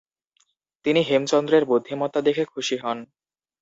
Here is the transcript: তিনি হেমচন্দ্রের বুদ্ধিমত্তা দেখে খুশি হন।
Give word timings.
তিনি 0.85 1.01
হেমচন্দ্রের 1.01 1.63
বুদ্ধিমত্তা 1.65 2.19
দেখে 2.21 2.43
খুশি 2.45 2.75
হন। 2.77 2.97